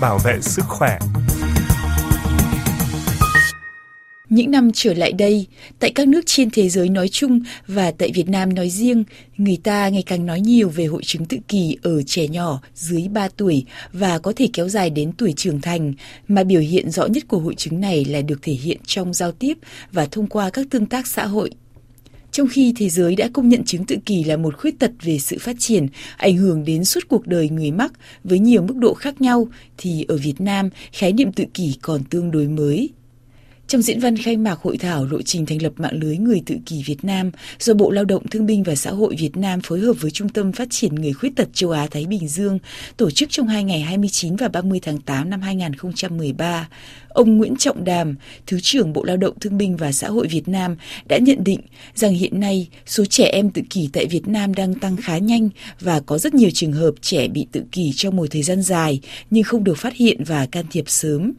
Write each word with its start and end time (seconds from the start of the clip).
bảo 0.00 0.18
vệ 0.18 0.40
sức 0.40 0.64
khỏe. 0.68 0.98
Những 4.28 4.50
năm 4.50 4.70
trở 4.74 4.94
lại 4.94 5.12
đây, 5.12 5.46
tại 5.78 5.92
các 5.94 6.08
nước 6.08 6.20
trên 6.26 6.50
thế 6.50 6.68
giới 6.68 6.88
nói 6.88 7.08
chung 7.08 7.40
và 7.66 7.90
tại 7.90 8.10
Việt 8.14 8.28
Nam 8.28 8.54
nói 8.54 8.70
riêng, 8.70 9.04
người 9.36 9.58
ta 9.62 9.88
ngày 9.88 10.02
càng 10.02 10.26
nói 10.26 10.40
nhiều 10.40 10.68
về 10.68 10.84
hội 10.84 11.02
chứng 11.04 11.24
tự 11.24 11.36
kỷ 11.48 11.76
ở 11.82 12.02
trẻ 12.02 12.28
nhỏ 12.28 12.60
dưới 12.74 13.08
3 13.08 13.28
tuổi 13.36 13.64
và 13.92 14.18
có 14.18 14.32
thể 14.36 14.48
kéo 14.52 14.68
dài 14.68 14.90
đến 14.90 15.12
tuổi 15.18 15.32
trưởng 15.36 15.60
thành, 15.60 15.92
mà 16.28 16.44
biểu 16.44 16.60
hiện 16.60 16.90
rõ 16.90 17.06
nhất 17.06 17.24
của 17.28 17.38
hội 17.38 17.54
chứng 17.54 17.80
này 17.80 18.04
là 18.04 18.22
được 18.22 18.42
thể 18.42 18.52
hiện 18.52 18.78
trong 18.86 19.14
giao 19.14 19.32
tiếp 19.32 19.54
và 19.92 20.06
thông 20.06 20.26
qua 20.26 20.50
các 20.50 20.66
tương 20.70 20.86
tác 20.86 21.06
xã 21.06 21.26
hội. 21.26 21.50
Trong 22.30 22.48
khi 22.48 22.72
thế 22.76 22.88
giới 22.88 23.16
đã 23.16 23.28
công 23.32 23.48
nhận 23.48 23.64
chứng 23.64 23.84
tự 23.84 23.96
kỷ 24.06 24.24
là 24.24 24.36
một 24.36 24.56
khuyết 24.58 24.78
tật 24.78 24.90
về 25.02 25.18
sự 25.18 25.36
phát 25.40 25.56
triển, 25.58 25.86
ảnh 26.16 26.36
hưởng 26.36 26.64
đến 26.64 26.84
suốt 26.84 27.00
cuộc 27.08 27.26
đời 27.26 27.48
người 27.48 27.70
mắc 27.70 27.92
với 28.24 28.38
nhiều 28.38 28.62
mức 28.62 28.76
độ 28.76 28.94
khác 28.94 29.20
nhau, 29.20 29.48
thì 29.76 30.04
ở 30.08 30.16
Việt 30.16 30.40
Nam, 30.40 30.70
khái 30.92 31.12
niệm 31.12 31.32
tự 31.32 31.44
kỷ 31.54 31.76
còn 31.82 32.04
tương 32.04 32.30
đối 32.30 32.48
mới. 32.48 32.90
Trong 33.68 33.82
diễn 33.82 34.00
văn 34.00 34.16
khai 34.16 34.36
mạc 34.36 34.58
hội 34.62 34.78
thảo 34.78 35.04
lộ 35.04 35.22
trình 35.22 35.46
thành 35.46 35.62
lập 35.62 35.72
mạng 35.76 35.98
lưới 36.00 36.16
người 36.16 36.42
tự 36.46 36.56
kỷ 36.66 36.82
Việt 36.82 37.04
Nam 37.04 37.30
do 37.58 37.74
Bộ 37.74 37.90
Lao 37.90 38.04
động 38.04 38.28
Thương 38.28 38.46
binh 38.46 38.62
và 38.62 38.74
Xã 38.74 38.90
hội 38.90 39.16
Việt 39.18 39.36
Nam 39.36 39.60
phối 39.60 39.80
hợp 39.80 39.92
với 40.00 40.10
Trung 40.10 40.28
tâm 40.28 40.52
Phát 40.52 40.68
triển 40.70 40.94
Người 40.94 41.12
Khuyết 41.12 41.36
tật 41.36 41.48
Châu 41.52 41.70
Á-Thái 41.70 42.06
Bình 42.06 42.28
Dương 42.28 42.58
tổ 42.96 43.10
chức 43.10 43.30
trong 43.30 43.46
hai 43.46 43.64
ngày 43.64 43.80
29 43.80 44.36
và 44.36 44.48
30 44.48 44.80
tháng 44.82 45.00
8 45.00 45.30
năm 45.30 45.40
2013, 45.40 46.68
ông 47.08 47.36
Nguyễn 47.36 47.56
Trọng 47.56 47.84
Đàm, 47.84 48.16
Thứ 48.46 48.60
trưởng 48.62 48.92
Bộ 48.92 49.04
Lao 49.04 49.16
động 49.16 49.38
Thương 49.40 49.58
binh 49.58 49.76
và 49.76 49.92
Xã 49.92 50.08
hội 50.08 50.26
Việt 50.26 50.48
Nam 50.48 50.76
đã 51.06 51.18
nhận 51.18 51.44
định 51.44 51.60
rằng 51.94 52.14
hiện 52.14 52.40
nay 52.40 52.68
số 52.86 53.04
trẻ 53.04 53.24
em 53.24 53.50
tự 53.50 53.62
kỷ 53.70 53.88
tại 53.92 54.06
Việt 54.06 54.28
Nam 54.28 54.54
đang 54.54 54.74
tăng 54.74 54.96
khá 54.96 55.18
nhanh 55.18 55.48
và 55.80 56.00
có 56.00 56.18
rất 56.18 56.34
nhiều 56.34 56.50
trường 56.54 56.72
hợp 56.72 56.92
trẻ 57.00 57.28
bị 57.28 57.46
tự 57.52 57.62
kỷ 57.72 57.92
trong 57.96 58.16
một 58.16 58.26
thời 58.30 58.42
gian 58.42 58.62
dài 58.62 59.00
nhưng 59.30 59.44
không 59.44 59.64
được 59.64 59.78
phát 59.78 59.94
hiện 59.94 60.24
và 60.24 60.46
can 60.46 60.64
thiệp 60.70 60.84
sớm. 60.86 61.32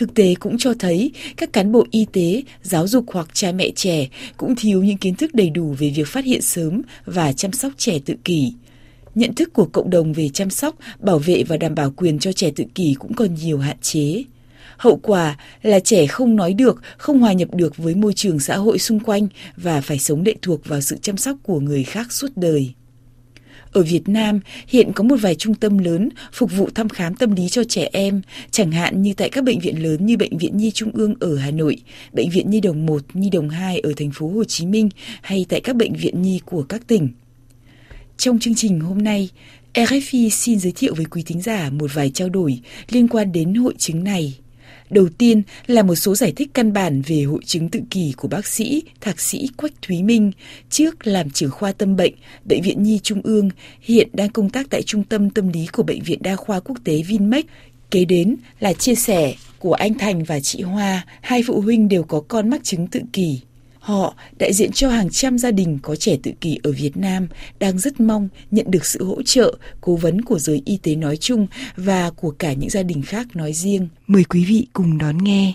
Thực 0.00 0.14
tế 0.14 0.34
cũng 0.40 0.58
cho 0.58 0.74
thấy 0.78 1.10
các 1.36 1.52
cán 1.52 1.72
bộ 1.72 1.86
y 1.90 2.06
tế, 2.12 2.42
giáo 2.62 2.86
dục 2.86 3.04
hoặc 3.12 3.28
cha 3.32 3.52
mẹ 3.52 3.70
trẻ 3.76 4.08
cũng 4.36 4.54
thiếu 4.56 4.82
những 4.82 4.96
kiến 4.96 5.14
thức 5.14 5.34
đầy 5.34 5.50
đủ 5.50 5.74
về 5.78 5.92
việc 5.96 6.08
phát 6.08 6.24
hiện 6.24 6.42
sớm 6.42 6.82
và 7.04 7.32
chăm 7.32 7.52
sóc 7.52 7.72
trẻ 7.76 7.98
tự 8.04 8.14
kỷ. 8.24 8.52
Nhận 9.14 9.34
thức 9.34 9.52
của 9.52 9.64
cộng 9.64 9.90
đồng 9.90 10.12
về 10.12 10.28
chăm 10.28 10.50
sóc, 10.50 10.74
bảo 10.98 11.18
vệ 11.18 11.42
và 11.48 11.56
đảm 11.56 11.74
bảo 11.74 11.90
quyền 11.96 12.18
cho 12.18 12.32
trẻ 12.32 12.50
tự 12.56 12.64
kỷ 12.74 12.94
cũng 12.98 13.14
còn 13.14 13.34
nhiều 13.34 13.58
hạn 13.58 13.76
chế. 13.82 14.24
Hậu 14.76 14.96
quả 15.02 15.36
là 15.62 15.80
trẻ 15.80 16.06
không 16.06 16.36
nói 16.36 16.52
được, 16.52 16.82
không 16.96 17.20
hòa 17.20 17.32
nhập 17.32 17.54
được 17.54 17.76
với 17.76 17.94
môi 17.94 18.12
trường 18.12 18.40
xã 18.40 18.56
hội 18.56 18.78
xung 18.78 19.00
quanh 19.00 19.28
và 19.56 19.80
phải 19.80 19.98
sống 19.98 20.22
lệ 20.22 20.34
thuộc 20.42 20.66
vào 20.66 20.80
sự 20.80 20.96
chăm 21.02 21.16
sóc 21.16 21.36
của 21.42 21.60
người 21.60 21.84
khác 21.84 22.12
suốt 22.12 22.28
đời. 22.36 22.72
Ở 23.72 23.82
Việt 23.82 24.08
Nam, 24.08 24.40
hiện 24.68 24.92
có 24.94 25.04
một 25.04 25.16
vài 25.20 25.34
trung 25.34 25.54
tâm 25.54 25.78
lớn 25.78 26.08
phục 26.32 26.50
vụ 26.56 26.68
thăm 26.74 26.88
khám 26.88 27.14
tâm 27.14 27.34
lý 27.34 27.48
cho 27.48 27.64
trẻ 27.64 27.88
em, 27.92 28.22
chẳng 28.50 28.72
hạn 28.72 29.02
như 29.02 29.14
tại 29.14 29.28
các 29.28 29.44
bệnh 29.44 29.60
viện 29.60 29.82
lớn 29.82 30.06
như 30.06 30.16
Bệnh 30.16 30.38
viện 30.38 30.56
Nhi 30.56 30.70
Trung 30.70 30.90
ương 30.92 31.14
ở 31.20 31.36
Hà 31.36 31.50
Nội, 31.50 31.76
Bệnh 32.12 32.30
viện 32.30 32.50
Nhi 32.50 32.60
Đồng 32.60 32.86
1, 32.86 33.02
Nhi 33.14 33.30
Đồng 33.30 33.48
2 33.48 33.80
ở 33.80 33.92
thành 33.96 34.10
phố 34.10 34.28
Hồ 34.28 34.44
Chí 34.44 34.66
Minh 34.66 34.88
hay 35.22 35.46
tại 35.48 35.60
các 35.60 35.76
bệnh 35.76 35.92
viện 35.92 36.22
nhi 36.22 36.40
của 36.44 36.62
các 36.62 36.86
tỉnh. 36.86 37.08
Trong 38.16 38.38
chương 38.38 38.54
trình 38.54 38.80
hôm 38.80 39.02
nay, 39.02 39.28
RFI 39.74 40.28
xin 40.28 40.58
giới 40.58 40.72
thiệu 40.76 40.94
với 40.94 41.04
quý 41.04 41.22
thính 41.22 41.42
giả 41.42 41.70
một 41.70 41.90
vài 41.94 42.10
trao 42.10 42.28
đổi 42.28 42.60
liên 42.90 43.08
quan 43.08 43.32
đến 43.32 43.54
hội 43.54 43.74
chứng 43.78 44.04
này. 44.04 44.38
Đầu 44.90 45.08
tiên 45.18 45.42
là 45.66 45.82
một 45.82 45.94
số 45.94 46.14
giải 46.14 46.32
thích 46.36 46.50
căn 46.54 46.72
bản 46.72 47.02
về 47.06 47.22
hội 47.22 47.40
chứng 47.44 47.68
tự 47.68 47.80
kỷ 47.90 48.12
của 48.16 48.28
bác 48.28 48.46
sĩ, 48.46 48.82
thạc 49.00 49.20
sĩ 49.20 49.48
Quách 49.56 49.82
Thúy 49.82 50.02
Minh, 50.02 50.32
trước 50.70 51.06
làm 51.06 51.30
trưởng 51.30 51.50
khoa 51.50 51.72
tâm 51.72 51.96
bệnh, 51.96 52.14
Bệnh 52.44 52.62
viện 52.62 52.82
Nhi 52.82 53.00
Trung 53.02 53.20
ương, 53.24 53.50
hiện 53.80 54.08
đang 54.12 54.30
công 54.30 54.50
tác 54.50 54.66
tại 54.70 54.82
Trung 54.82 55.04
tâm 55.04 55.30
Tâm 55.30 55.48
lý 55.48 55.66
của 55.72 55.82
Bệnh 55.82 56.02
viện 56.02 56.18
Đa 56.22 56.36
khoa 56.36 56.60
Quốc 56.60 56.76
tế 56.84 57.02
Vinmec. 57.02 57.46
Kế 57.90 58.04
đến 58.04 58.36
là 58.60 58.72
chia 58.72 58.94
sẻ 58.94 59.34
của 59.58 59.72
anh 59.74 59.94
Thành 59.94 60.24
và 60.24 60.40
chị 60.40 60.62
Hoa, 60.62 61.06
hai 61.20 61.42
phụ 61.46 61.60
huynh 61.60 61.88
đều 61.88 62.02
có 62.02 62.22
con 62.28 62.50
mắc 62.50 62.64
chứng 62.64 62.86
tự 62.86 63.00
kỷ. 63.12 63.40
Họ, 63.80 64.14
đại 64.38 64.52
diện 64.52 64.72
cho 64.72 64.90
hàng 64.90 65.10
trăm 65.10 65.38
gia 65.38 65.50
đình 65.50 65.78
có 65.82 65.96
trẻ 65.96 66.16
tự 66.22 66.30
kỷ 66.40 66.58
ở 66.62 66.72
Việt 66.72 66.96
Nam, 66.96 67.28
đang 67.58 67.78
rất 67.78 68.00
mong 68.00 68.28
nhận 68.50 68.70
được 68.70 68.86
sự 68.86 69.04
hỗ 69.04 69.22
trợ, 69.22 69.54
cố 69.80 69.96
vấn 69.96 70.22
của 70.22 70.38
giới 70.38 70.62
y 70.64 70.78
tế 70.82 70.94
nói 70.94 71.16
chung 71.16 71.46
và 71.76 72.10
của 72.16 72.30
cả 72.38 72.52
những 72.52 72.70
gia 72.70 72.82
đình 72.82 73.02
khác 73.02 73.26
nói 73.34 73.52
riêng. 73.52 73.88
Mời 74.06 74.24
quý 74.24 74.44
vị 74.44 74.66
cùng 74.72 74.98
đón 74.98 75.18
nghe. 75.18 75.52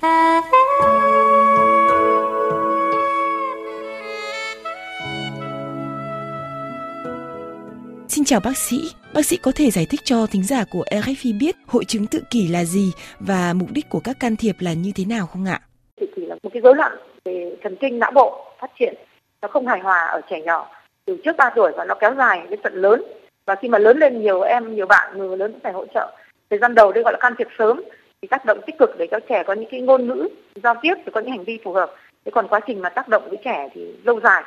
Xin 8.09 8.25
chào 8.25 8.40
bác 8.40 8.57
sĩ, 8.57 8.81
bác 9.13 9.25
sĩ 9.25 9.38
có 9.38 9.52
thể 9.56 9.72
giải 9.72 9.86
thích 9.86 10.02
cho 10.03 10.25
thính 10.28 10.44
giả 10.44 10.63
của 10.63 10.86
RFI 10.92 11.40
biết 11.40 11.56
hội 11.68 11.86
chứng 11.86 12.07
tự 12.07 12.22
kỷ 12.30 12.47
là 12.47 12.66
gì 12.66 12.92
và 13.19 13.53
mục 13.53 13.72
đích 13.72 13.90
của 13.90 14.00
các 14.00 14.19
can 14.19 14.36
thiệp 14.36 14.56
là 14.59 14.74
như 14.74 14.92
thế 14.96 15.06
nào 15.06 15.28
không 15.28 15.46
ạ? 15.46 15.62
Tự 16.02 16.06
kỷ 16.16 16.22
là 16.25 16.36
một 16.44 16.50
cái 16.53 16.62
rối 16.62 16.75
loạn 16.75 16.92
về 17.25 17.56
thần 17.62 17.75
kinh 17.75 18.00
não 18.00 18.12
bộ 18.12 18.46
phát 18.59 18.72
triển. 18.80 18.94
Nó 19.41 19.47
không 19.47 19.68
hài 19.68 19.80
hòa 19.80 20.06
ở 20.06 20.22
trẻ 20.30 20.41
nhỏ 20.41 20.69
từ 21.06 21.18
trước 21.24 21.38
3 21.38 21.50
tuổi 21.56 21.72
và 21.78 21.86
nó 21.86 21.96
kéo 21.96 22.16
dài 22.18 22.47
đến 22.50 22.59
tận 22.63 22.74
lớn. 22.74 23.03
Và 23.46 23.56
khi 23.56 23.69
mà 23.69 23.78
lớn 23.78 23.97
lên 23.97 24.22
nhiều 24.22 24.41
em, 24.41 24.75
nhiều 24.75 24.86
bạn, 24.86 25.18
người 25.18 25.38
lớn 25.38 25.52
cũng 25.52 25.62
phải 25.62 25.74
hỗ 25.74 25.86
trợ. 25.86 26.16
Thời 26.50 26.59
gian 26.59 26.75
đầu 26.75 26.91
đây 26.91 27.03
gọi 27.03 27.13
là 27.13 27.19
can 27.19 27.36
thiệp 27.38 27.47
sớm 27.58 27.84
thì 28.22 28.28
tác 28.28 28.46
động 28.46 28.62
tích 28.66 28.75
cực 28.80 28.97
để 28.97 29.08
cho 29.12 29.19
trẻ 29.30 29.44
có 29.44 29.53
những 29.53 29.69
cái 29.72 29.81
ngôn 29.81 30.08
ngữ 30.08 30.28
giao 30.63 30.75
tiếp 30.81 30.94
thì 31.06 31.12
có 31.13 31.22
những 31.22 31.31
hành 31.31 31.44
vi 31.44 31.59
phù 31.63 31.74
hợp. 31.74 31.91
Thế 32.25 32.31
còn 32.31 32.47
quá 32.47 32.59
trình 32.68 32.81
mà 32.81 32.90
tác 32.90 33.08
động 33.08 33.30
với 33.30 33.38
trẻ 33.44 33.69
thì 33.74 33.96
lâu 34.03 34.19
dài. 34.22 34.44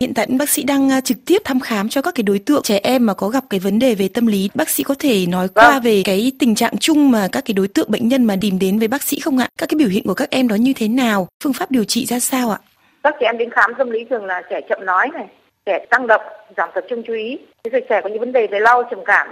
Hiện 0.00 0.14
tại 0.14 0.26
bác 0.38 0.48
sĩ 0.48 0.62
đang 0.62 0.90
à, 0.90 1.00
trực 1.00 1.16
tiếp 1.26 1.38
thăm 1.44 1.60
khám 1.60 1.88
cho 1.88 2.02
các 2.02 2.14
cái 2.14 2.22
đối 2.22 2.38
tượng 2.38 2.62
trẻ 2.62 2.80
em 2.82 3.06
mà 3.06 3.14
có 3.14 3.28
gặp 3.28 3.44
cái 3.50 3.60
vấn 3.60 3.78
đề 3.78 3.94
về 3.94 4.08
tâm 4.08 4.26
lý. 4.26 4.50
Bác 4.54 4.68
sĩ 4.68 4.82
có 4.82 4.94
thể 4.98 5.26
nói 5.26 5.48
qua 5.48 5.70
vâng. 5.70 5.82
về 5.82 6.02
cái 6.04 6.32
tình 6.38 6.54
trạng 6.54 6.78
chung 6.80 7.10
mà 7.10 7.28
các 7.32 7.44
cái 7.44 7.54
đối 7.54 7.68
tượng 7.68 7.90
bệnh 7.90 8.08
nhân 8.08 8.24
mà 8.24 8.36
tìm 8.40 8.58
đến 8.58 8.78
với 8.78 8.88
bác 8.88 9.02
sĩ 9.02 9.20
không 9.20 9.38
ạ? 9.38 9.48
Các 9.58 9.68
cái 9.68 9.76
biểu 9.76 9.88
hiện 9.88 10.04
của 10.06 10.14
các 10.14 10.30
em 10.30 10.48
đó 10.48 10.54
như 10.54 10.72
thế 10.72 10.88
nào? 10.88 11.28
Phương 11.44 11.52
pháp 11.52 11.70
điều 11.70 11.84
trị 11.84 12.06
ra 12.06 12.20
sao 12.20 12.50
ạ? 12.50 12.58
Các 13.02 13.14
trẻ 13.20 13.26
em 13.26 13.38
đến 13.38 13.50
khám 13.50 13.70
tâm 13.78 13.90
lý 13.90 14.04
thường 14.10 14.24
là 14.24 14.42
trẻ 14.50 14.60
chậm 14.68 14.86
nói 14.86 15.08
này, 15.14 15.26
trẻ 15.66 15.86
tăng 15.90 16.06
động, 16.06 16.22
giảm 16.56 16.68
tập 16.74 16.84
trung 16.90 17.02
chú 17.06 17.12
ý. 17.12 17.38
Thế 17.64 17.70
rồi 17.70 17.82
trẻ 17.88 18.00
có 18.02 18.08
những 18.08 18.20
vấn 18.20 18.32
đề 18.32 18.46
về 18.46 18.60
lau 18.60 18.82
trầm 18.90 18.98
cảm, 19.04 19.28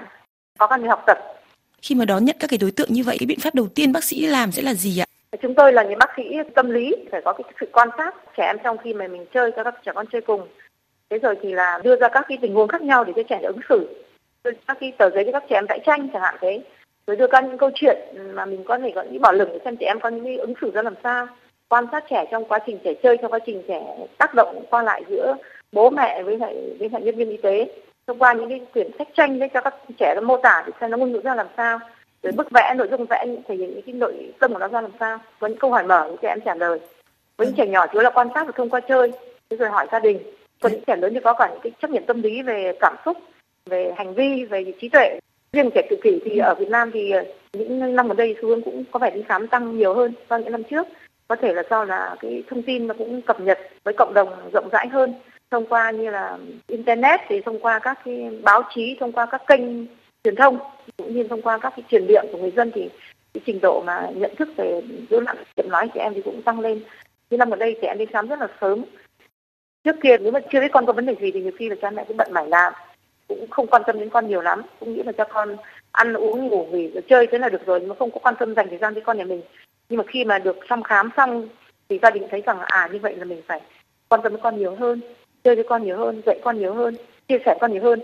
khó 0.59 0.67
khăn 0.67 0.83
về 0.83 0.89
học 0.89 1.03
tập. 1.07 1.19
Khi 1.83 1.95
mà 1.95 2.05
đón 2.05 2.25
nhận 2.25 2.37
các 2.41 2.51
cái 2.51 2.59
đối 2.59 2.71
tượng 2.71 2.93
như 2.93 3.03
vậy, 3.05 3.17
cái 3.21 3.27
biện 3.27 3.41
pháp 3.41 3.55
đầu 3.55 3.69
tiên 3.69 3.93
bác 3.93 4.05
sĩ 4.05 4.27
làm 4.27 4.53
sẽ 4.53 4.63
là 4.63 4.75
gì 4.75 4.99
ạ? 4.99 5.07
Chúng 5.39 5.55
tôi 5.55 5.73
là 5.73 5.83
những 5.83 5.99
bác 5.99 6.11
sĩ 6.17 6.39
tâm 6.55 6.71
lý, 6.71 6.95
phải 7.11 7.21
có 7.25 7.33
cái 7.33 7.45
sự 7.61 7.67
quan 7.73 7.89
sát 7.99 8.15
trẻ 8.37 8.47
em 8.47 8.57
trong 8.65 8.79
khi 8.79 8.95
mà 8.95 9.09
mình 9.09 9.27
chơi 9.35 9.53
cho 9.57 9.65
các 9.65 9.75
trẻ 9.85 9.93
con 9.95 10.07
chơi 10.13 10.21
cùng. 10.21 10.49
Thế 11.11 11.19
rồi 11.19 11.37
thì 11.43 11.53
là 11.53 11.81
đưa 11.83 11.97
ra 11.97 12.09
các 12.09 12.25
cái 12.29 12.39
tình 12.43 12.55
huống 12.55 12.69
khác 12.69 12.83
nhau 12.83 13.05
để 13.05 13.13
cho 13.17 13.23
trẻ 13.23 13.41
ứng 13.43 13.61
xử. 13.69 14.05
Đưa 14.45 14.51
các 14.69 14.77
cái 14.81 14.93
tờ 14.99 15.11
giấy 15.11 15.25
cho 15.25 15.33
các 15.33 15.45
trẻ 15.49 15.57
em 15.57 15.67
vẽ 15.69 15.79
tranh 15.87 16.09
chẳng 16.13 16.23
hạn, 16.23 16.35
thế. 16.41 16.61
Rồi 17.07 17.17
đưa 17.17 17.27
ra 17.27 17.41
những 17.41 17.59
câu 17.59 17.71
chuyện 17.75 17.99
mà 18.35 18.45
mình 18.45 18.65
có 18.65 18.79
thể 18.79 18.93
có 18.95 19.03
những 19.03 19.23
bảo 19.23 19.33
lửng 19.33 19.49
để 19.53 19.59
xem 19.65 19.77
trẻ 19.77 19.87
em 19.87 20.01
có 20.01 20.09
những 20.09 20.25
cái 20.25 20.37
ứng 20.37 20.55
xử 20.61 20.71
ra 20.71 20.83
làm 20.83 20.95
sao. 21.03 21.27
Quan 21.69 21.87
sát 21.93 22.05
trẻ 22.11 22.25
trong 22.31 22.45
quá 22.45 22.59
trình 22.67 22.79
trẻ 22.85 22.95
chơi, 23.03 23.17
trong 23.17 23.33
quá 23.33 23.39
trình 23.47 23.63
trẻ 23.69 23.83
tác 24.19 24.35
động 24.35 24.65
qua 24.71 24.83
lại 24.83 25.03
giữa 25.09 25.37
bố 25.73 25.91
mẹ 25.91 26.23
với 26.23 26.39
lại 26.39 26.57
với 26.79 26.89
lại 26.93 27.03
nhân 27.03 27.17
viên 27.17 27.31
y 27.31 27.37
tế. 27.37 27.73
Thông 28.07 28.19
qua 28.19 28.33
những 28.33 28.49
cái 28.49 28.61
quyển 28.73 28.91
sách 28.99 29.09
tranh 29.15 29.39
để 29.39 29.49
cho 29.55 29.61
các 29.61 29.75
trẻ 29.99 30.15
nó 30.15 30.21
mô 30.21 30.37
tả 30.37 30.65
để 30.67 30.73
xem 30.81 30.91
nó 30.91 30.97
ngôn 30.97 31.13
ngữ 31.13 31.21
ra 31.25 31.35
làm 31.35 31.47
sao 31.57 31.79
rồi 32.23 32.33
bức 32.33 32.51
vẽ, 32.51 32.75
nội 32.77 32.89
dung 32.91 33.07
vẽ 33.07 33.27
thể 33.49 33.55
hiện 33.57 33.71
những 33.71 33.83
cái 33.83 33.95
nội 33.95 34.33
tâm 34.39 34.53
của 34.53 34.59
nó 34.59 34.69
ra 34.69 34.81
làm 34.81 34.91
sao? 35.01 35.19
Có 35.39 35.47
những 35.47 35.59
câu 35.59 35.71
hỏi 35.71 35.85
mở 35.85 36.09
để 36.11 36.17
trẻ 36.23 36.29
em 36.29 36.41
trả 36.45 36.55
lời. 36.55 36.79
Với 37.37 37.47
những 37.47 37.57
trẻ 37.57 37.67
nhỏ 37.67 37.87
chủ 37.87 38.01
là 38.01 38.11
quan 38.11 38.29
sát 38.35 38.47
và 38.47 38.53
thông 38.57 38.71
qua 38.71 38.81
chơi 38.81 39.13
rồi 39.51 39.71
hỏi 39.71 39.87
gia 39.93 39.99
đình. 39.99 40.19
Còn 40.61 40.73
những 40.73 40.85
trẻ 40.87 40.97
lớn 40.97 41.15
thì 41.15 41.21
có 41.25 41.33
cả 41.33 41.49
những 41.51 41.61
cái 41.63 41.73
chấp 41.83 41.91
nhận 41.91 42.07
tâm 42.07 42.23
lý 42.23 42.43
về 42.43 42.73
cảm 42.81 42.97
xúc, 43.05 43.17
về 43.67 43.93
hành 43.97 44.15
vi, 44.15 44.45
về 44.45 44.73
trí 44.81 44.89
tuệ. 44.89 45.19
Riêng 45.53 45.71
trẻ 45.75 45.83
tự 45.91 45.97
kỷ 46.03 46.21
thì 46.25 46.39
ở 46.39 46.55
Việt 46.55 46.69
Nam 46.69 46.91
thì 46.95 47.11
ờ, 47.11 47.25
những 47.53 47.97
năm 47.97 48.09
gần 48.09 48.17
đây 48.17 48.37
xu 48.43 48.49
hướng 48.49 48.63
cũng 48.63 48.85
có 48.91 48.99
vẻ 48.99 49.11
đi 49.11 49.23
khám 49.29 49.49
tăng 49.49 49.79
nhiều 49.79 49.95
hơn 49.95 50.13
so 50.31 50.37
với 50.37 50.43
những 50.45 50.53
năm 50.53 50.63
trước. 50.65 50.87
Có 51.29 51.37
thể 51.37 51.55
là 51.55 51.63
do 51.71 51.85
là 51.85 52.17
cái 52.21 52.43
thông 52.49 52.63
tin 52.63 52.87
nó 52.87 52.95
cũng 52.99 53.23
cập 53.23 53.41
nhật 53.41 53.59
với 53.85 53.95
cộng 53.95 54.15
đồng 54.15 54.29
rộng 54.53 54.69
rãi 54.73 54.89
hơn 54.89 55.15
thông 55.51 55.67
qua 55.67 55.91
như 55.91 56.11
là 56.11 56.39
internet, 56.67 57.21
thì 57.29 57.41
thông 57.41 57.59
qua 57.61 57.79
các 57.79 57.99
cái 58.05 58.31
báo 58.43 58.63
chí, 58.75 58.97
thông 59.01 59.13
qua 59.13 59.27
các 59.27 59.43
kênh 59.47 59.87
truyền 60.25 60.37
thông, 60.37 60.59
cũng 60.97 61.15
như 61.15 61.25
thông 61.25 61.43
qua 61.43 61.59
các 61.59 61.73
cái 61.77 61.85
truyền 61.91 62.07
miệng 62.07 62.25
của 62.33 62.39
người 62.39 62.53
dân 62.57 62.71
thì 62.75 62.91
cái 63.35 63.43
trình 63.47 63.61
độ 63.63 63.83
mà 63.87 64.09
nhận 64.15 64.35
thức 64.35 64.49
về 64.57 64.83
dối 65.11 65.23
loạn 65.23 65.37
chậm 65.57 65.69
nói 65.69 65.91
trẻ 65.95 66.01
em 66.03 66.15
thì 66.15 66.23
cũng 66.23 66.43
tăng 66.43 66.61
lên. 66.61 66.81
Như 67.31 67.37
năm 67.37 67.51
gần 67.51 67.59
đây 67.59 67.77
trẻ 67.83 67.89
em 67.89 67.99
đi 67.99 68.07
khám 68.07 68.29
rất 68.29 68.41
là 68.41 68.49
sớm. 68.61 68.85
Trước 69.85 69.97
kia 70.03 70.17
nếu 70.21 70.33
mà 70.33 70.41
chưa 70.53 70.61
biết 70.61 70.73
con 70.73 70.87
có 70.87 70.93
vấn 70.93 71.07
đề 71.07 71.15
gì 71.21 71.31
thì 71.31 71.41
nhiều 71.41 71.53
khi 71.59 71.69
là 71.69 71.77
cha 71.83 71.91
mẹ 71.91 72.05
cũng 72.09 72.17
bận 72.17 72.33
mải 72.33 72.49
làm, 72.49 72.73
cũng 73.29 73.51
không 73.51 73.67
quan 73.67 73.83
tâm 73.87 74.01
đến 74.01 74.09
con 74.11 74.29
nhiều 74.29 74.41
lắm, 74.41 74.63
cũng 74.81 74.95
nghĩ 74.95 75.03
là 75.03 75.13
cho 75.13 75.25
con 75.25 75.57
ăn 75.93 76.15
uống, 76.15 76.47
ngủ 76.47 76.67
nghỉ 76.73 76.91
chơi 77.09 77.27
thế 77.27 77.39
là 77.39 77.49
được 77.49 77.67
rồi, 77.67 77.81
nhưng 77.81 77.89
mà 77.89 77.95
không 77.99 78.11
có 78.11 78.21
quan 78.23 78.35
tâm 78.39 78.55
dành 78.55 78.69
thời 78.69 78.79
gian 78.79 78.95
với 78.95 79.03
con 79.03 79.19
nhà 79.19 79.25
mình. 79.25 79.43
Nhưng 79.89 79.99
mà 79.99 80.05
khi 80.07 80.25
mà 80.25 80.39
được 80.39 80.57
thăm 80.69 80.83
khám 80.83 81.11
xong 81.17 81.49
thì 81.89 81.99
gia 82.03 82.11
đình 82.11 82.27
thấy 82.31 82.43
rằng 82.47 82.59
à 82.61 82.89
như 82.93 82.99
vậy 82.99 83.17
là 83.17 83.25
mình 83.25 83.43
phải 83.47 83.61
quan 84.09 84.23
tâm 84.23 84.33
với 84.33 84.41
con 84.43 84.59
nhiều 84.59 84.75
hơn, 84.75 85.01
chơi 85.45 85.55
với 85.55 85.65
con 85.69 85.85
nhiều 85.85 85.97
hơn, 85.97 86.23
dạy 86.27 86.41
con 86.45 86.59
nhiều 86.59 86.75
hơn, 86.75 86.97
chia 87.29 87.39
sẻ 87.45 87.59
con 87.61 87.73
nhiều 87.73 87.83
hơn. 87.83 88.01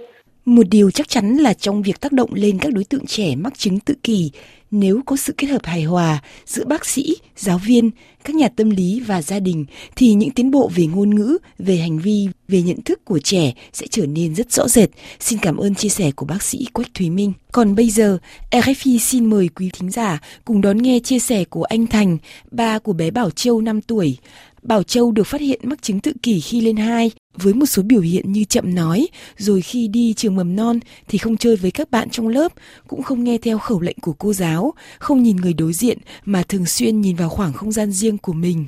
Một 0.46 0.68
điều 0.70 0.90
chắc 0.90 1.08
chắn 1.08 1.36
là 1.36 1.54
trong 1.54 1.82
việc 1.82 2.00
tác 2.00 2.12
động 2.12 2.34
lên 2.34 2.58
các 2.58 2.72
đối 2.72 2.84
tượng 2.84 3.06
trẻ 3.06 3.36
mắc 3.36 3.58
chứng 3.58 3.80
tự 3.80 3.94
kỷ, 4.02 4.30
nếu 4.70 5.00
có 5.06 5.16
sự 5.16 5.34
kết 5.36 5.46
hợp 5.46 5.64
hài 5.64 5.82
hòa 5.82 6.22
giữa 6.46 6.64
bác 6.64 6.86
sĩ, 6.86 7.16
giáo 7.36 7.58
viên, 7.58 7.90
các 8.24 8.36
nhà 8.36 8.48
tâm 8.48 8.70
lý 8.70 9.00
và 9.00 9.22
gia 9.22 9.40
đình 9.40 9.64
thì 9.96 10.14
những 10.14 10.30
tiến 10.30 10.50
bộ 10.50 10.70
về 10.74 10.86
ngôn 10.86 11.14
ngữ, 11.14 11.38
về 11.58 11.76
hành 11.76 11.98
vi, 11.98 12.28
về 12.48 12.62
nhận 12.62 12.82
thức 12.82 13.04
của 13.04 13.18
trẻ 13.18 13.52
sẽ 13.72 13.86
trở 13.90 14.06
nên 14.06 14.34
rất 14.34 14.52
rõ 14.52 14.68
rệt. 14.68 14.90
Xin 15.20 15.38
cảm 15.38 15.56
ơn 15.56 15.74
chia 15.74 15.88
sẻ 15.88 16.10
của 16.16 16.26
bác 16.26 16.42
sĩ 16.42 16.66
Quách 16.72 16.94
Thúy 16.94 17.10
Minh. 17.10 17.32
Còn 17.52 17.74
bây 17.74 17.90
giờ, 17.90 18.18
RFI 18.50 18.98
xin 18.98 19.24
mời 19.30 19.48
quý 19.48 19.70
thính 19.72 19.90
giả 19.90 20.18
cùng 20.44 20.60
đón 20.60 20.78
nghe 20.78 20.98
chia 20.98 21.18
sẻ 21.18 21.44
của 21.44 21.64
anh 21.64 21.86
Thành, 21.86 22.18
ba 22.50 22.78
của 22.78 22.92
bé 22.92 23.10
Bảo 23.10 23.30
Châu 23.30 23.60
5 23.60 23.80
tuổi. 23.80 24.16
Bảo 24.62 24.82
Châu 24.82 25.12
được 25.12 25.26
phát 25.26 25.40
hiện 25.40 25.60
mắc 25.62 25.82
chứng 25.82 26.00
tự 26.00 26.12
kỷ 26.22 26.40
khi 26.40 26.60
lên 26.60 26.76
2 26.76 27.10
với 27.42 27.54
một 27.54 27.66
số 27.66 27.82
biểu 27.82 28.00
hiện 28.00 28.32
như 28.32 28.44
chậm 28.44 28.74
nói, 28.74 29.08
rồi 29.36 29.60
khi 29.60 29.88
đi 29.88 30.14
trường 30.16 30.36
mầm 30.36 30.56
non 30.56 30.78
thì 31.08 31.18
không 31.18 31.36
chơi 31.36 31.56
với 31.56 31.70
các 31.70 31.90
bạn 31.90 32.10
trong 32.10 32.28
lớp, 32.28 32.52
cũng 32.88 33.02
không 33.02 33.24
nghe 33.24 33.38
theo 33.38 33.58
khẩu 33.58 33.80
lệnh 33.80 33.96
của 34.02 34.12
cô 34.18 34.32
giáo, 34.32 34.74
không 34.98 35.22
nhìn 35.22 35.36
người 35.36 35.52
đối 35.52 35.72
diện 35.72 35.98
mà 36.24 36.42
thường 36.48 36.66
xuyên 36.66 37.00
nhìn 37.00 37.16
vào 37.16 37.28
khoảng 37.28 37.52
không 37.52 37.72
gian 37.72 37.92
riêng 37.92 38.18
của 38.18 38.32
mình. 38.32 38.66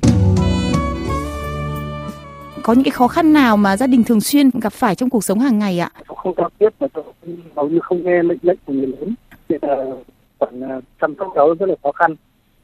Có 2.63 2.73
những 2.73 2.83
cái 2.83 2.91
khó 2.91 3.07
khăn 3.07 3.33
nào 3.33 3.57
mà 3.57 3.77
gia 3.77 3.87
đình 3.87 4.03
thường 4.03 4.21
xuyên 4.21 4.49
gặp 4.61 4.73
phải 4.73 4.95
trong 4.95 5.09
cuộc 5.09 5.23
sống 5.23 5.39
hàng 5.39 5.59
ngày 5.59 5.79
ạ? 5.79 5.91
Không 6.07 6.33
giao 6.37 6.49
tiếp 6.59 6.69
và 6.79 6.87
hầu 7.55 7.69
như 7.69 7.79
không 7.83 8.03
nghe 8.03 8.21
mệnh 8.21 8.37
lệnh 8.41 8.57
của 8.65 8.73
người 8.73 8.87
lớn. 8.87 9.15
Nên 9.49 9.59
là 9.61 9.75
à, 10.39 10.81
chăm 11.01 11.15
sóc 11.19 11.27
cháu 11.35 11.55
rất 11.59 11.65
là 11.69 11.75
khó 11.83 11.91
khăn 11.91 12.15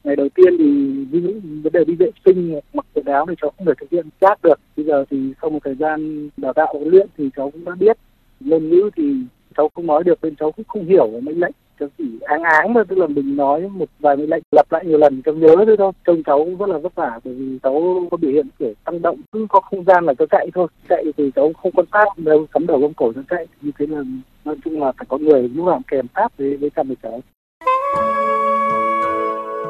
ngày 0.06 0.16
đầu 0.16 0.28
tiên 0.28 0.56
thì 0.58 0.66
ví 1.10 1.20
dụ 1.22 1.32
vấn 1.62 1.72
đề 1.72 1.84
đi 1.84 1.94
vệ 1.94 2.10
sinh 2.24 2.60
mặc 2.74 2.86
quần 2.94 3.06
áo 3.06 3.26
thì 3.28 3.34
cháu 3.40 3.52
không 3.56 3.66
thể 3.66 3.72
thực 3.80 3.90
hiện 3.90 4.06
chắc 4.20 4.42
được. 4.42 4.60
Bây 4.76 4.86
giờ 4.86 5.04
thì 5.10 5.32
sau 5.40 5.50
một 5.50 5.58
thời 5.64 5.74
gian 5.74 6.28
đào 6.36 6.52
tạo 6.52 6.74
huấn 6.78 6.88
luyện 6.88 7.06
thì 7.18 7.30
cháu 7.36 7.50
cũng 7.50 7.64
đã 7.64 7.72
biết. 7.78 7.96
Ngôn 8.40 8.68
ngữ 8.68 8.90
thì 8.96 9.14
cháu 9.56 9.68
không 9.74 9.86
nói 9.86 10.04
được 10.04 10.18
nên 10.22 10.36
cháu 10.36 10.52
cũng 10.52 10.64
không 10.68 10.84
hiểu 10.84 11.20
mệnh 11.22 11.40
lệnh. 11.40 11.52
Cháu 11.80 11.88
chỉ 11.98 12.04
áng 12.20 12.42
áng 12.42 12.74
thôi, 12.74 12.84
tức 12.88 12.98
là 12.98 13.06
mình 13.06 13.36
nói 13.36 13.68
một 13.68 13.88
vài 13.98 14.16
mệnh 14.16 14.30
lệnh 14.30 14.42
lặp 14.56 14.72
lại 14.72 14.84
nhiều 14.86 14.98
lần 14.98 15.22
cháu 15.22 15.34
nhớ 15.34 15.54
thôi 15.66 15.76
thôi. 15.78 15.92
Trông 16.06 16.22
cháu 16.22 16.38
cũng 16.38 16.56
rất 16.56 16.68
là 16.68 16.78
vất 16.78 16.94
vả 16.94 17.20
bởi 17.24 17.34
vì 17.34 17.58
cháu 17.62 18.06
có 18.10 18.16
biểu 18.16 18.30
hiện 18.30 18.46
kiểu 18.58 18.72
tăng 18.84 19.02
động 19.02 19.20
cứ 19.32 19.46
có 19.48 19.60
không 19.60 19.84
gian 19.84 20.04
là 20.04 20.14
cháu 20.14 20.26
chạy 20.30 20.50
thôi. 20.54 20.68
Chạy 20.88 21.04
thì 21.16 21.30
cháu 21.36 21.52
không 21.52 21.72
quan 21.72 21.86
sát 21.92 22.04
đâu 22.16 22.46
cắm 22.52 22.66
đầu 22.66 22.78
gông 22.78 22.94
cổ 22.94 23.12
cháu 23.12 23.24
chạy. 23.30 23.46
Như 23.62 23.70
thế 23.78 23.86
là 23.86 24.02
nói 24.44 24.56
chung 24.64 24.80
là 24.80 24.92
phải 24.92 25.06
có 25.08 25.18
người 25.18 25.48
lúc 25.48 25.66
nào 25.66 25.80
kèm 25.88 26.06
sát 26.14 26.38
với 26.38 26.56
với 26.56 26.70
cha 26.70 26.82
mẹ 26.82 26.94
cháu 27.02 27.20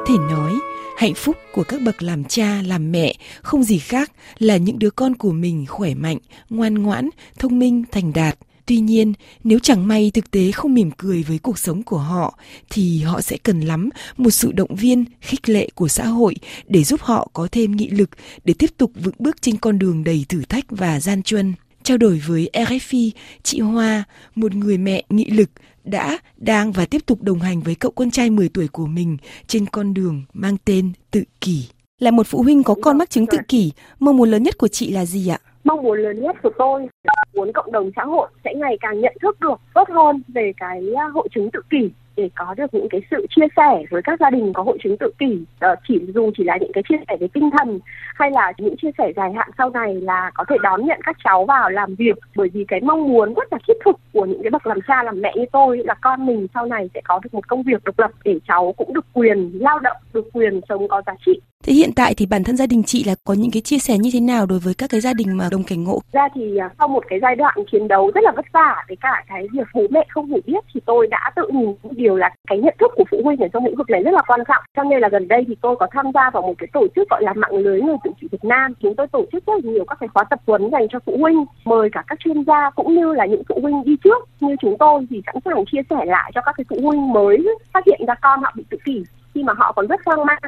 thể 0.07 0.15
nói, 0.19 0.59
hạnh 0.97 1.15
phúc 1.15 1.37
của 1.53 1.63
các 1.63 1.83
bậc 1.83 2.03
làm 2.03 2.25
cha, 2.25 2.63
làm 2.63 2.93
mẹ 2.93 3.15
không 3.43 3.63
gì 3.63 3.79
khác 3.79 4.13
là 4.39 4.57
những 4.57 4.79
đứa 4.79 4.91
con 4.91 5.15
của 5.15 5.33
mình 5.33 5.67
khỏe 5.69 5.95
mạnh, 5.95 6.19
ngoan 6.51 6.75
ngoãn, 6.75 7.11
thông 7.39 7.59
minh, 7.59 7.85
thành 7.93 8.13
đạt. 8.13 8.39
Tuy 8.67 8.81
nhiên, 8.81 9.13
nếu 9.45 9.59
chẳng 9.59 9.89
may 9.89 10.11
thực 10.11 10.31
tế 10.31 10.53
không 10.53 10.75
mỉm 10.75 10.91
cười 10.91 11.23
với 11.23 11.39
cuộc 11.39 11.59
sống 11.59 11.83
của 11.83 11.99
họ, 11.99 12.39
thì 12.71 13.03
họ 13.03 13.21
sẽ 13.21 13.37
cần 13.37 13.61
lắm 13.61 13.91
một 14.17 14.31
sự 14.31 14.53
động 14.53 14.75
viên, 14.75 15.05
khích 15.21 15.49
lệ 15.49 15.69
của 15.75 15.89
xã 15.89 16.07
hội 16.07 16.35
để 16.67 16.85
giúp 16.85 17.01
họ 17.01 17.29
có 17.33 17.49
thêm 17.53 17.77
nghị 17.77 17.89
lực 17.89 18.11
để 18.45 18.55
tiếp 18.59 18.71
tục 18.77 18.93
vững 18.95 19.15
bước 19.19 19.43
trên 19.43 19.57
con 19.57 19.79
đường 19.79 20.05
đầy 20.05 20.25
thử 20.29 20.43
thách 20.49 20.65
và 20.69 21.01
gian 21.01 21.23
truân. 21.23 21.55
Trao 21.87 21.99
đổi 21.99 22.21
với 22.27 22.51
RFI, 22.53 23.11
chị 23.43 23.61
Hoa, 23.61 24.05
một 24.35 24.55
người 24.55 24.79
mẹ 24.79 25.03
nghị 25.09 25.31
lực, 25.31 25.51
đã, 25.85 26.19
đang 26.37 26.73
và 26.73 26.87
tiếp 26.91 26.99
tục 27.07 27.23
đồng 27.23 27.39
hành 27.39 27.61
với 27.61 27.75
cậu 27.75 27.91
con 27.91 28.11
trai 28.11 28.31
10 28.31 28.49
tuổi 28.49 28.69
của 28.73 28.87
mình 28.87 29.17
trên 29.47 29.67
con 29.67 29.95
đường 29.95 30.23
mang 30.33 30.57
tên 30.65 30.93
tự 31.11 31.23
kỷ. 31.41 31.69
Là 32.01 32.11
một 32.11 32.27
phụ 32.27 32.43
huynh 32.43 32.63
có 32.63 32.75
con 32.83 32.99
mắc 32.99 33.11
chứng 33.11 33.27
tự 33.27 33.39
kỷ, 33.49 33.73
mong 33.99 34.17
muốn 34.17 34.31
lớn 34.31 34.43
nhất 34.43 34.59
của 34.59 34.69
chị 34.69 34.93
là 34.93 35.05
gì 35.05 35.29
ạ? 35.29 35.39
Mong 35.65 35.83
muốn 35.83 35.99
lớn 35.99 36.23
nhất 36.23 36.37
của 36.43 36.51
tôi 36.59 36.89
là 37.05 37.15
muốn 37.35 37.53
cộng 37.53 37.73
đồng 37.73 37.91
xã 37.97 38.05
hội 38.05 38.29
sẽ 38.45 38.55
ngày 38.57 38.77
càng 38.81 39.01
nhận 39.01 39.17
thức 39.23 39.41
được 39.41 39.61
tốt 39.75 39.89
hơn 39.89 40.23
về 40.29 40.53
cái 40.57 40.83
à, 40.97 41.05
hội 41.15 41.29
chứng 41.35 41.51
tự 41.53 41.61
kỷ 41.71 41.91
để 42.17 42.31
có 42.35 42.55
được 42.55 42.75
những 42.75 42.89
cái 42.89 43.01
sự 43.11 43.27
chia 43.37 43.47
sẻ 43.57 43.83
với 43.91 44.03
các 44.03 44.21
gia 44.21 44.31
đình 44.31 44.53
có 44.53 44.63
hội 44.63 44.79
chứng 44.85 44.97
tự 44.97 45.11
kỷ 45.19 45.45
ờ, 45.61 45.75
chỉ 45.89 46.01
dù 46.15 46.31
chỉ 46.37 46.45
là 46.45 46.57
những 46.61 46.73
cái 46.73 46.83
chia 46.89 46.97
sẻ 47.09 47.17
về 47.21 47.29
tinh 47.35 47.51
thần 47.59 47.79
hay 48.15 48.31
là 48.31 48.53
những 48.59 48.77
chia 48.77 48.91
sẻ 48.99 49.13
dài 49.17 49.33
hạn 49.33 49.51
sau 49.59 49.71
này 49.71 49.95
là 49.95 50.31
có 50.35 50.45
thể 50.49 50.57
đón 50.63 50.87
nhận 50.87 51.01
các 51.05 51.17
cháu 51.25 51.45
vào 51.45 51.71
làm 51.71 51.95
việc. 51.95 52.19
Bởi 52.37 52.49
vì 52.49 52.65
cái 52.69 52.81
mong 52.81 53.09
muốn 53.09 53.35
rất 53.35 53.53
là 53.53 53.59
thiết 53.69 53.75
thực 53.85 53.97
của 54.13 54.25
những 54.25 54.43
cái 54.43 54.51
bậc 54.51 54.67
làm 54.67 54.79
cha, 54.89 55.03
làm 55.03 55.21
mẹ 55.21 55.33
như 55.37 55.45
tôi 55.53 55.83
là 55.85 55.95
con 55.95 56.27
mình 56.27 56.47
sau 56.55 56.67
này 56.67 56.91
sẽ 56.95 57.01
có 57.05 57.21
được 57.23 57.35
một 57.35 57.49
công 57.49 57.63
việc 57.63 57.85
độc 57.85 57.99
lập 57.99 58.11
để 58.25 58.39
cháu 58.49 58.75
cũng 58.77 58.95
được 58.95 59.07
quyền 59.13 59.59
lao 59.61 59.79
động, 59.79 59.97
được 60.15 60.29
quyền 60.33 60.61
sống 60.69 60.89
có 60.89 61.03
giá 61.07 61.15
trị. 61.27 61.41
Thế 61.67 61.73
hiện 61.73 61.91
tại 61.97 62.15
thì 62.17 62.27
bản 62.27 62.45
thân 62.45 62.57
gia 62.57 62.67
đình 62.67 62.83
chị 62.83 63.05
là 63.05 63.15
có 63.25 63.35
những 63.35 63.51
cái 63.51 63.63
chia 63.63 63.79
sẻ 63.79 63.99
như 63.99 64.11
thế 64.13 64.21
nào 64.21 64.47
đối 64.47 64.59
với 64.59 64.75
các 64.75 64.91
cái 64.91 65.01
gia 65.01 65.15
đình 65.15 65.37
mà 65.37 65.49
đồng 65.51 65.65
cảnh 65.65 65.85
ngộ? 65.85 66.01
Ra 66.13 66.29
thì 66.35 66.57
à, 66.57 66.71
sau 66.79 66.89
một 66.89 67.05
cái 67.09 67.19
giai 67.23 67.37
đoạn 67.37 67.55
chiến 67.73 67.89
đấu 67.89 68.11
rất 68.15 68.25
là 68.25 68.33
vất 68.37 68.47
vả 68.53 68.85
với 68.89 68.97
cả 69.01 69.25
cái 69.29 69.47
việc 69.53 69.67
bố 69.75 69.83
mẹ 69.91 70.07
không 70.09 70.27
hiểu 70.27 70.41
biết 70.47 70.65
thì 70.75 70.81
tôi 70.87 71.07
đã 71.07 71.33
tự 71.37 71.43
nhìn 71.53 71.75
điều 71.91 72.17
là 72.17 72.31
cái 72.49 72.59
nhận 72.59 72.75
thức 72.81 72.91
của 72.97 73.05
phụ 73.11 73.21
huynh 73.25 73.41
ở 73.41 73.49
trong 73.53 73.65
lĩnh 73.65 73.77
vực 73.77 73.91
này 73.91 74.03
rất 74.03 74.15
là 74.15 74.23
quan 74.27 74.41
trọng. 74.49 74.65
Cho 74.77 74.83
nên 74.83 75.01
là 75.01 75.09
gần 75.09 75.29
đây 75.29 75.45
thì 75.49 75.55
tôi 75.61 75.77
có 75.77 75.87
tham 75.93 76.07
gia 76.15 76.31
vào 76.31 76.43
một 76.43 76.55
cái 76.59 76.69
tổ 76.73 76.87
chức 76.97 77.09
gọi 77.11 77.23
là 77.23 77.33
mạng 77.33 77.57
lưới 77.57 77.81
người 77.81 77.97
tự 78.05 78.11
trị 78.21 78.29
Việt 78.33 78.45
Nam. 78.45 78.73
Chúng 78.83 78.95
tôi 78.97 79.07
tổ 79.07 79.25
chức 79.33 79.47
rất 79.47 79.53
là 79.53 79.73
nhiều 79.73 79.85
các 79.85 79.99
cái 80.01 80.09
khóa 80.09 80.25
tập 80.31 80.41
huấn 80.47 80.71
dành 80.71 80.87
cho 80.93 80.99
phụ 81.07 81.17
huynh, 81.21 81.45
mời 81.65 81.89
cả 81.93 82.03
các 82.07 82.19
chuyên 82.21 82.45
gia 82.45 82.71
cũng 82.71 82.95
như 82.95 83.13
là 83.13 83.27
những 83.27 83.43
phụ 83.49 83.59
huynh 83.63 83.85
đi 83.85 83.97
trước 84.05 84.29
như 84.41 84.57
chúng 84.63 84.79
tôi 84.79 85.07
thì 85.11 85.23
sẵn 85.27 85.35
sàng 85.45 85.65
chia 85.73 85.83
sẻ 85.91 86.05
lại 86.05 86.33
cho 86.35 86.41
các 86.45 86.55
cái 86.57 86.65
phụ 86.69 86.77
huynh 86.83 87.13
mới 87.13 87.37
phát 87.73 87.85
hiện 87.87 88.01
ra 88.07 88.15
con 88.23 88.43
họ 88.43 88.53
bị 88.57 88.65
tự 88.71 88.79
kỷ 88.85 89.05
khi 89.35 89.43
mà 89.43 89.53
họ 89.57 89.73
còn 89.73 89.87
rất 89.87 90.01
hoang 90.05 90.27
mang 90.27 90.39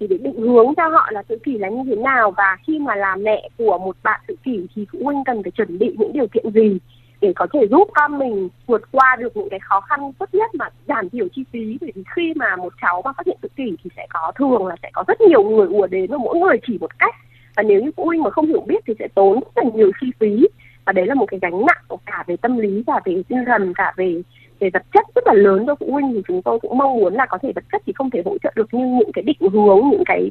thì 0.00 0.06
để 0.06 0.18
định 0.18 0.40
hướng 0.40 0.74
cho 0.76 0.88
họ 0.88 1.08
là 1.12 1.22
tự 1.22 1.38
kỷ 1.44 1.58
là 1.58 1.68
như 1.68 1.82
thế 1.86 1.96
nào 1.96 2.30
và 2.30 2.56
khi 2.66 2.78
mà 2.78 2.94
là 2.94 3.16
mẹ 3.16 3.48
của 3.58 3.78
một 3.78 3.96
bạn 4.02 4.20
tự 4.26 4.36
kỷ 4.44 4.66
thì 4.74 4.86
phụ 4.92 4.98
huynh 5.02 5.24
cần 5.24 5.42
phải 5.42 5.50
chuẩn 5.50 5.78
bị 5.78 5.94
những 5.98 6.12
điều 6.12 6.26
kiện 6.26 6.50
gì 6.50 6.78
để 7.24 7.32
có 7.36 7.46
thể 7.52 7.66
giúp 7.70 7.88
con 7.94 8.18
mình 8.18 8.48
vượt 8.66 8.82
qua 8.92 9.16
được 9.20 9.36
những 9.36 9.48
cái 9.50 9.60
khó 9.60 9.80
khăn 9.80 10.12
tốt 10.18 10.28
nhất 10.32 10.54
mà 10.54 10.68
giảm 10.88 11.10
thiểu 11.10 11.28
chi 11.34 11.44
phí? 11.52 11.78
Bởi 11.80 11.92
vì 11.94 12.02
khi 12.16 12.32
mà 12.36 12.56
một 12.56 12.72
cháu 12.80 13.02
mà 13.04 13.12
phát 13.16 13.26
hiện 13.26 13.36
tự 13.40 13.48
kỷ 13.56 13.76
thì 13.84 13.90
sẽ 13.96 14.06
có, 14.10 14.32
thường 14.36 14.66
là 14.66 14.76
sẽ 14.82 14.90
có 14.92 15.04
rất 15.08 15.20
nhiều 15.20 15.42
người 15.42 15.66
ùa 15.66 15.86
đến 15.86 16.10
và 16.10 16.18
mỗi 16.18 16.38
người 16.38 16.56
chỉ 16.66 16.78
một 16.78 16.98
cách. 16.98 17.14
Và 17.56 17.62
nếu 17.62 17.82
như 17.82 17.90
phụ 17.96 18.04
huynh 18.04 18.22
mà 18.22 18.30
không 18.30 18.46
hiểu 18.46 18.60
biết 18.66 18.84
thì 18.86 18.94
sẽ 18.98 19.08
tốn 19.14 19.40
rất 19.56 19.64
là 19.64 19.70
nhiều 19.74 19.90
chi 20.00 20.06
phí. 20.20 20.46
Và 20.84 20.92
đấy 20.92 21.06
là 21.06 21.14
một 21.14 21.26
cái 21.26 21.40
gánh 21.42 21.66
nặng 21.66 21.98
cả 22.06 22.24
về 22.26 22.36
tâm 22.36 22.58
lý, 22.58 22.82
cả 22.86 23.00
về 23.04 23.22
tinh 23.28 23.44
thần, 23.46 23.74
cả 23.74 23.92
về 23.96 24.22
về 24.60 24.70
vật 24.72 24.82
chất 24.94 25.06
rất 25.14 25.26
là 25.26 25.32
lớn 25.32 25.64
cho 25.66 25.74
phụ 25.80 25.92
huynh 25.92 26.12
thì 26.14 26.22
chúng 26.28 26.42
tôi 26.42 26.58
cũng 26.60 26.78
mong 26.78 26.92
muốn 26.96 27.14
là 27.14 27.26
có 27.30 27.38
thể 27.42 27.52
vật 27.54 27.64
chất 27.72 27.82
thì 27.86 27.92
không 27.96 28.10
thể 28.10 28.22
hỗ 28.24 28.38
trợ 28.42 28.52
được 28.56 28.68
nhưng 28.72 28.98
những 28.98 29.12
cái 29.12 29.22
định 29.22 29.50
hướng 29.52 29.88
những 29.90 30.02
cái 30.06 30.30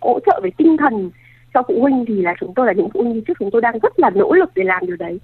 hỗ 0.00 0.18
trợ 0.26 0.40
về 0.44 0.50
tinh 0.58 0.76
thần 0.76 1.10
cho 1.54 1.62
phụ 1.68 1.80
huynh 1.80 2.04
thì 2.08 2.14
là 2.22 2.34
chúng 2.40 2.52
tôi 2.56 2.66
là 2.66 2.72
những 2.72 2.88
phụ 2.94 3.02
huynh 3.02 3.24
trước 3.24 3.34
chúng 3.38 3.50
tôi 3.52 3.60
đang 3.60 3.78
rất 3.82 3.98
là 3.98 4.10
nỗ 4.10 4.32
lực 4.32 4.50
để 4.54 4.64
làm 4.64 4.86
điều 4.86 4.96
đấy. 4.96 5.20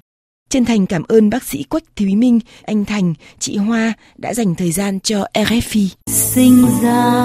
Chân 0.50 0.64
thành 0.64 0.86
cảm 0.86 1.02
ơn 1.08 1.30
bác 1.30 1.42
sĩ 1.42 1.62
Quách 1.62 1.82
Thúy 1.96 2.16
Minh, 2.16 2.38
anh 2.64 2.84
Thành, 2.84 3.14
chị 3.38 3.56
Hoa 3.56 3.92
đã 4.18 4.34
dành 4.34 4.54
thời 4.58 4.70
gian 4.70 5.00
cho 5.00 5.24
RFI. 5.34 5.94
Sinh 6.06 6.64
ra 6.82 7.22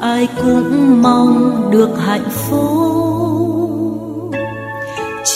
ai 0.00 0.28
cũng 0.36 1.02
mong 1.02 1.70
được 1.72 1.96
hạnh 2.06 2.28
phúc 2.30 3.18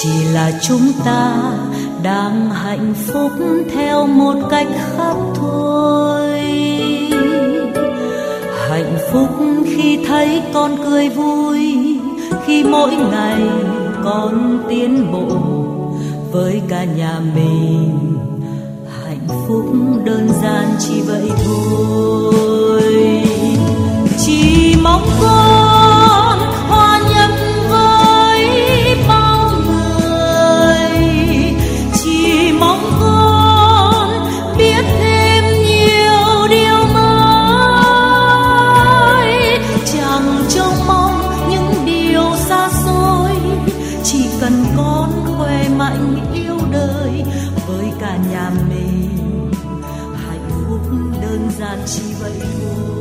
chỉ 0.02 0.24
là 0.34 0.52
chúng 0.62 0.92
ta 1.04 1.52
đang 2.02 2.50
hạnh 2.50 2.94
phúc 2.94 3.32
theo 3.74 4.06
một 4.06 4.34
cách 4.50 4.66
khác 4.96 5.16
thôi. 5.34 6.42
Hạnh 8.68 8.96
phúc 9.12 9.28
khi 9.66 9.98
thấy 10.06 10.42
con 10.54 10.76
cười 10.84 11.08
vui, 11.08 11.76
khi 12.46 12.64
mỗi 12.64 12.90
ngày 13.10 13.42
con 14.04 14.58
tiến 14.68 15.12
bộ. 15.12 15.26
Với 16.32 16.62
cả 16.68 16.84
nhà 16.84 17.20
mình, 17.34 18.18
hạnh 19.04 19.28
phúc 19.48 19.66
đơn 20.04 20.28
giản 20.42 20.66
chỉ 20.78 21.00
vậy 21.00 21.30
thôi. 21.44 22.82
Chỉ 24.18 24.74
mong 24.82 25.06
con 25.20 25.61
nhà 51.76 51.86
mình 52.20 52.40
hạnh 52.40 52.91